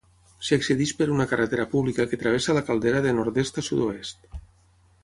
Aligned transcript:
S'hi 0.45 0.53
accedeix 0.55 0.93
per 1.01 1.07
una 1.17 1.27
carretera 1.33 1.67
pública 1.75 2.09
que 2.13 2.19
travessa 2.25 2.57
la 2.61 2.65
caldera 2.71 3.05
de 3.09 3.17
nord-est 3.21 3.65
a 3.65 3.67
sud-oest. 3.71 4.29